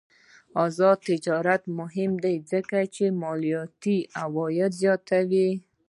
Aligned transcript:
آزاد 0.65 0.97
تجارت 1.09 1.63
مهم 1.79 2.11
دی 2.23 2.35
ځکه 2.51 2.77
چې 2.95 3.03
مالیاتي 3.21 3.97
عاید 4.21 4.71
زیاتوي. 4.81 5.49